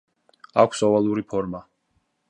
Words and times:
აქვს 0.63 0.81
ოვალური 0.89 1.27
ფორმა. 1.35 1.65